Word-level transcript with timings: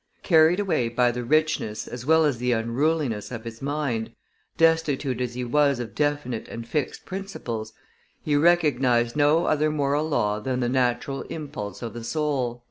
Carried 0.23 0.59
away 0.59 0.89
by 0.89 1.11
the 1.11 1.23
richness 1.23 1.87
as 1.87 2.07
well 2.07 2.25
as 2.25 2.39
the 2.39 2.53
unruliness 2.53 3.29
of 3.31 3.43
his 3.43 3.61
mind, 3.61 4.11
destitute 4.57 5.21
as 5.21 5.35
he 5.35 5.43
was 5.43 5.79
of 5.79 5.93
definite 5.93 6.47
and 6.47 6.67
fixed 6.67 7.05
principles, 7.05 7.71
he 8.23 8.35
recognized 8.35 9.15
no 9.15 9.45
other 9.45 9.69
moral 9.69 10.09
law 10.09 10.39
than 10.39 10.59
the 10.59 10.67
natural 10.69 11.21
impulse 11.29 11.83
of 11.83 11.93
the 11.93 12.03
soul. 12.03 12.59